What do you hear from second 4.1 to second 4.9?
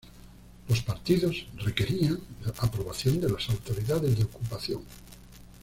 de ocupación.